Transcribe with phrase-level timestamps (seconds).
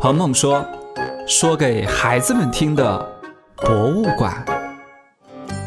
[0.00, 0.64] 鹏鹏说
[1.26, 3.04] ：“说给孩子们听的
[3.56, 4.32] 博物馆。”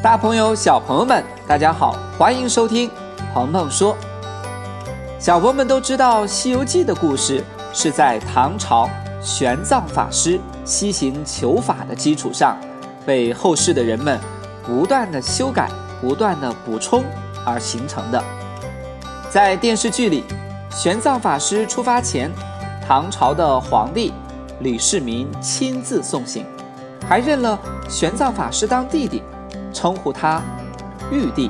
[0.01, 2.89] 大朋友、小朋友们，大家好，欢迎收听
[3.33, 3.93] 鹏鹏说。
[5.19, 8.89] 小朋友们都知道，《西游记》的故事是在唐朝
[9.21, 12.57] 玄奘法师西行求法的基础上，
[13.05, 14.17] 被后世的人们
[14.65, 15.69] 不断的修改、
[15.99, 17.03] 不断的补充
[17.45, 18.23] 而形成的。
[19.29, 20.23] 在电视剧里，
[20.69, 22.31] 玄奘法师出发前，
[22.87, 24.13] 唐朝的皇帝
[24.61, 26.45] 李世民亲自送行，
[27.07, 27.59] 还认了
[27.89, 29.23] 玄奘法师当弟弟，
[29.73, 30.41] 称呼他
[31.11, 31.49] 玉帝。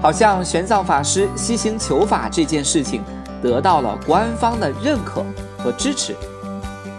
[0.00, 3.02] 好像玄奘法师西行求法这件事情
[3.42, 5.24] 得到了官方的认可
[5.58, 6.14] 和支持。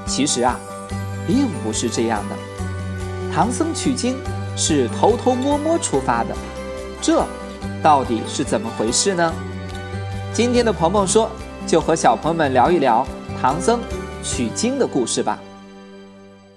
[0.05, 0.59] 其实啊，
[1.25, 2.35] 并不是这样的。
[3.33, 4.15] 唐僧取经
[4.55, 6.35] 是偷偷摸摸出发的，
[7.01, 7.23] 这
[7.81, 9.33] 到底是怎么回事呢？
[10.33, 11.29] 今天的鹏鹏说，
[11.65, 13.05] 就和小朋友们聊一聊
[13.41, 13.79] 唐僧
[14.27, 15.39] 取经的故事吧。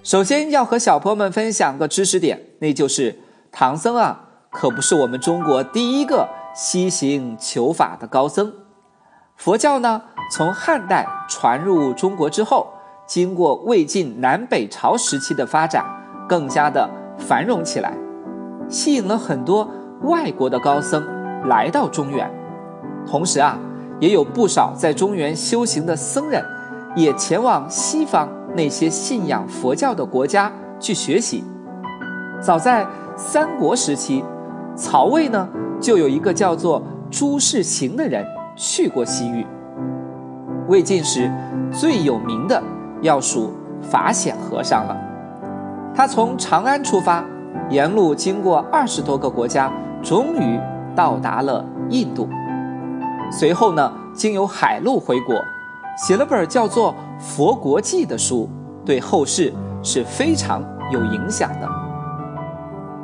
[0.02, 3.16] 首先要和小朋友们分享个知识点，那就是
[3.52, 4.26] 唐僧啊。
[4.50, 8.52] 可不是我们中国第一个西行求法的高僧。
[9.36, 12.66] 佛教呢，从汉代传入中国之后，
[13.06, 15.84] 经过魏晋南北朝时期的发展，
[16.28, 17.96] 更加的繁荣起来，
[18.68, 19.70] 吸引了很多
[20.02, 21.06] 外国的高僧
[21.46, 22.28] 来到中原。
[23.06, 23.56] 同时啊，
[24.00, 26.44] 也有不少在中原修行的僧人，
[26.94, 31.44] 也前往西方那些信仰佛教的国家去学习。
[32.40, 34.24] 早在三国时期。
[34.76, 35.46] 曹魏呢，
[35.78, 38.24] 就有一个叫做朱士行的人
[38.56, 39.44] 去过西域。
[40.68, 41.30] 魏晋时
[41.70, 42.62] 最有名的
[43.02, 43.52] 要数
[43.82, 44.96] 法显和尚了。
[45.94, 47.22] 他从长安出发，
[47.68, 49.70] 沿路经过二十多个国家，
[50.02, 50.58] 终于
[50.94, 52.26] 到达了印度。
[53.30, 55.34] 随后呢，经由海路回国，
[56.06, 58.48] 写了本叫做《佛国记》的书，
[58.86, 61.68] 对后世是非常有影响的。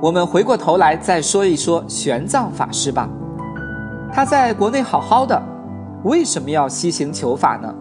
[0.00, 3.06] 我们回过头来再说一说玄奘法师吧。
[4.10, 5.40] 他在国内好好的，
[6.04, 7.74] 为什么要西行求法呢？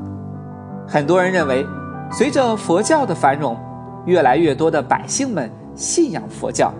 [0.85, 1.65] 很多人认为，
[2.11, 3.57] 随着佛教的繁荣，
[4.05, 6.73] 越来越多的百姓们信仰佛教，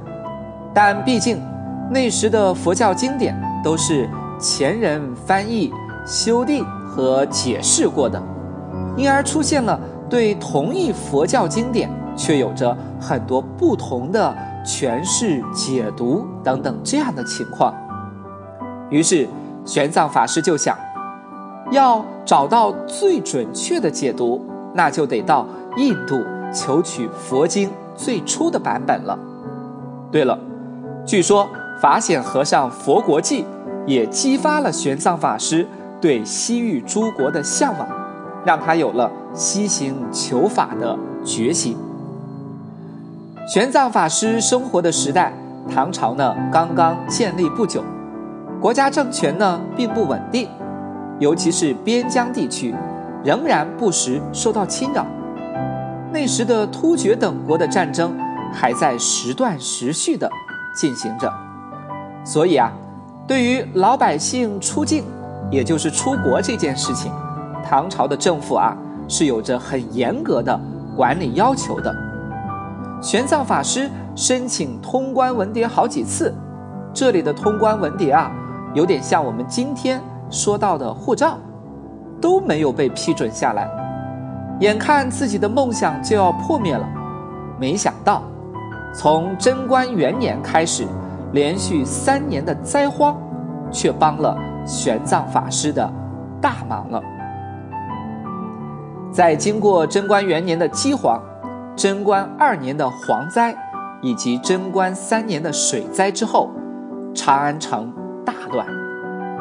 [0.73, 1.41] 但毕竟
[1.89, 3.33] 那时的佛教经典
[3.63, 5.71] 都是前人翻译、
[6.05, 8.21] 修订和解释过的，
[8.95, 9.79] 因而出现了
[10.09, 14.35] 对同一佛教经典却有着很多不同的。
[14.67, 17.71] 诠释、解读等等这样的情况，
[18.89, 19.29] 于是
[19.63, 20.75] 玄奘法师就想，
[21.69, 25.45] 要找到最准确的解读，那就得到
[25.77, 26.19] 印度
[26.51, 29.15] 求取佛经最初的版本了。
[30.11, 30.35] 对了，
[31.05, 31.47] 据说
[31.79, 33.43] 法显和尚《佛国记》
[33.85, 35.67] 也激发了玄奘法师
[36.01, 37.87] 对西域诸国的向往，
[38.45, 41.75] 让他有了西行求法的决心。
[43.47, 45.33] 玄奘法师生活的时代，
[45.69, 47.83] 唐朝呢刚刚建立不久，
[48.61, 50.47] 国家政权呢并不稳定，
[51.19, 52.73] 尤其是边疆地区，
[53.23, 55.05] 仍然不时受到侵扰。
[56.11, 58.17] 那时的突厥等国的战争
[58.53, 60.29] 还在时断时续的
[60.73, 61.31] 进行着，
[62.23, 62.71] 所以啊，
[63.27, 65.03] 对于老百姓出境，
[65.51, 67.11] 也就是出国这件事情，
[67.67, 68.77] 唐朝的政府啊
[69.07, 70.57] 是有着很严格的
[70.95, 71.93] 管理要求的。
[73.01, 76.33] 玄奘法师申请通关文牒好几次，
[76.93, 78.31] 这里的通关文牒啊，
[78.73, 81.37] 有点像我们今天说到的护照，
[82.21, 83.67] 都没有被批准下来。
[84.61, 86.87] 眼看自己的梦想就要破灭了，
[87.59, 88.23] 没想到，
[88.93, 90.87] 从贞观元年开始，
[91.33, 93.17] 连续三年的灾荒，
[93.69, 95.91] 却帮了玄奘法师的
[96.39, 97.03] 大忙了。
[99.15, 101.23] 在经过贞观元年的饥荒。
[101.73, 103.55] 贞观二年的蝗灾，
[104.01, 106.51] 以及贞观三年的水灾之后，
[107.13, 107.93] 长安城
[108.25, 108.67] 大乱。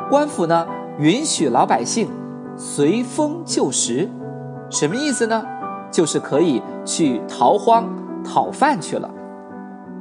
[0.09, 0.65] 官府呢
[1.01, 2.09] 允许老百姓
[2.57, 4.09] 随风就食，
[4.71, 5.45] 什么意思呢？
[5.91, 7.89] 就是可以去逃荒
[8.25, 9.11] 讨饭去了。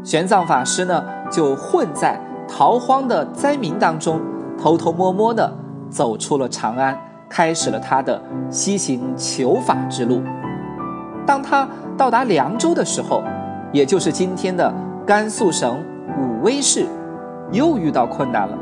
[0.04, 4.22] 玄奘法师呢就混在逃荒的灾民当中，
[4.56, 5.52] 偷偷摸摸的
[5.90, 6.96] 走出了长安，
[7.34, 8.22] 开始了他的
[8.52, 10.22] 西行求法之路。
[11.26, 13.24] 当他到达凉州的时候，
[13.72, 14.72] 也就是今天的
[15.04, 15.84] 甘肃省
[16.20, 16.86] 武威市，
[17.52, 18.56] 又遇到困难了。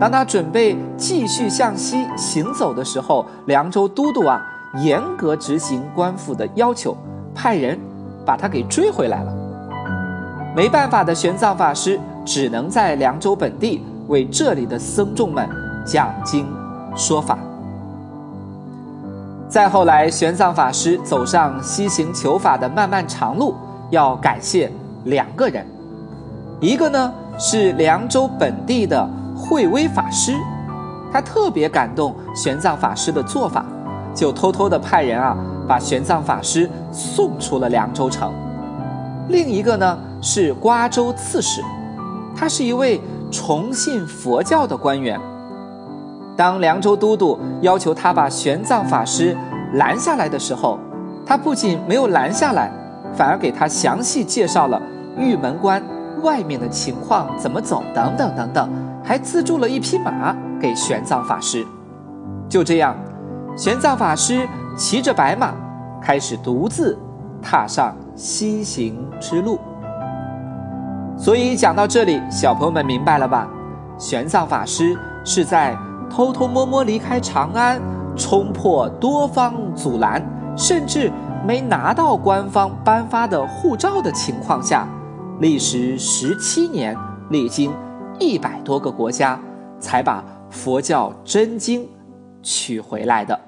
[0.00, 4.44] 当他准备继续向西行走的时候，凉州都督啊
[4.82, 6.96] 严格执行官府的要求，
[7.32, 7.78] 派人
[8.26, 9.32] 把他给追回来了。
[10.56, 15.48] 没办法的玄奘法师只能在凉州本地为这里的僧众们
[15.86, 16.44] 讲经
[16.96, 17.38] 说法。
[19.50, 23.56] 再后来，玄奘法师走上西行求法的漫漫长路，
[23.90, 24.70] 要感谢
[25.06, 25.66] 两个人，
[26.60, 29.04] 一个呢是凉州本地的
[29.36, 30.36] 慧威法师，
[31.12, 33.66] 他特别感动玄奘法师的做法，
[34.14, 35.36] 就偷偷的派人啊
[35.66, 38.32] 把玄奘法师送出了凉州城。
[39.30, 41.60] 另一个呢是瓜州刺史，
[42.36, 43.00] 他是一位
[43.32, 45.20] 崇信佛教的官员。
[46.40, 49.36] 当凉州都督要求他把玄奘法师
[49.74, 50.78] 拦下来的时候，
[51.26, 52.72] 他不仅没有拦下来，
[53.14, 54.80] 反而给他详细介绍了
[55.18, 55.82] 玉门关
[56.22, 58.70] 外面的情况怎么走等等等等，
[59.04, 61.62] 还资助了一匹马给玄奘法师。
[62.48, 62.96] 就这样，
[63.54, 64.48] 玄奘法师
[64.78, 65.52] 骑着白马，
[66.00, 66.98] 开始独自
[67.42, 69.58] 踏上西行之路。
[71.18, 73.46] 所以讲到这里，小朋友们明白了吧？
[73.98, 75.76] 玄奘法师是在。
[76.10, 77.80] 偷偷摸摸离开长安，
[78.16, 80.22] 冲破多方阻拦，
[80.56, 81.10] 甚至
[81.46, 84.86] 没拿到官方颁发的护照的情况下，
[85.38, 86.96] 历时十七年，
[87.30, 87.72] 历经
[88.18, 89.40] 一百多个国家，
[89.78, 91.86] 才把佛教真经
[92.42, 93.38] 取回来的。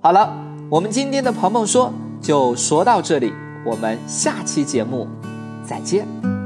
[0.00, 0.32] 好了，
[0.70, 3.32] 我们今天的鹏鹏说就说到这里，
[3.66, 5.06] 我们下期节目
[5.64, 6.39] 再见。